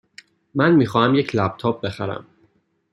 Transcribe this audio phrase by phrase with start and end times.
[0.55, 2.25] من می خواهم یک لپ تاپ بخرم.